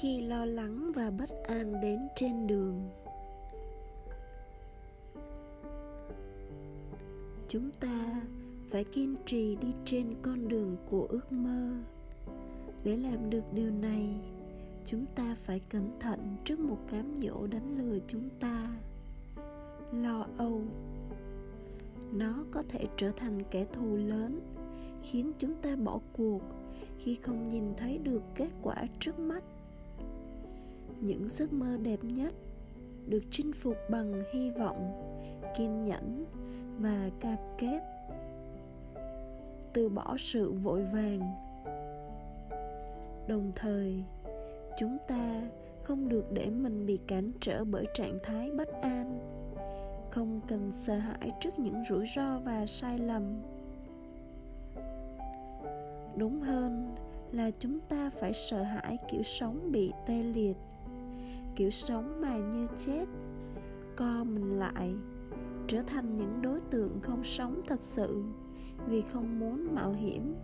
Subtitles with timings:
[0.00, 2.90] khi lo lắng và bất an đến trên đường.
[7.48, 8.22] Chúng ta
[8.70, 11.70] phải kiên trì đi trên con đường của ước mơ.
[12.84, 14.14] Để làm được điều này,
[14.84, 18.68] chúng ta phải cẩn thận trước một cám dỗ đánh lừa chúng ta.
[19.92, 20.62] Lo âu,
[22.12, 24.40] nó có thể trở thành kẻ thù lớn,
[25.02, 26.42] khiến chúng ta bỏ cuộc
[26.98, 29.44] khi không nhìn thấy được kết quả trước mắt
[31.00, 32.34] những giấc mơ đẹp nhất
[33.06, 34.92] được chinh phục bằng hy vọng,
[35.56, 36.24] kiên nhẫn
[36.78, 37.80] và cam kết.
[39.72, 41.20] Từ bỏ sự vội vàng.
[43.28, 44.02] Đồng thời,
[44.78, 45.42] chúng ta
[45.82, 49.18] không được để mình bị cản trở bởi trạng thái bất an,
[50.10, 53.22] không cần sợ hãi trước những rủi ro và sai lầm.
[56.16, 56.94] Đúng hơn
[57.32, 60.56] là chúng ta phải sợ hãi kiểu sống bị tê liệt
[61.58, 63.04] kiểu sống mà như chết.
[63.96, 64.94] Co mình lại,
[65.66, 68.22] trở thành những đối tượng không sống thật sự
[68.86, 70.34] vì không muốn mạo hiểm,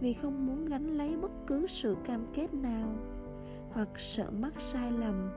[0.00, 2.88] vì không muốn gánh lấy bất cứ sự cam kết nào
[3.70, 5.30] hoặc sợ mắc sai lầm.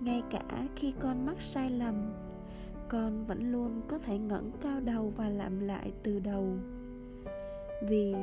[0.00, 2.12] Ngay cả khi con mắc sai lầm,
[2.88, 6.46] con vẫn luôn có thể ngẩng cao đầu và làm lại từ đầu.
[7.88, 8.14] Vì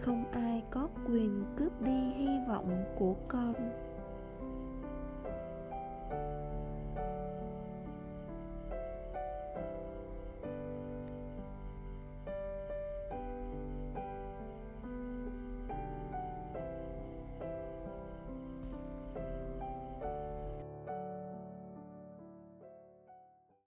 [0.00, 3.54] không ai có quyền cướp đi hy vọng của con.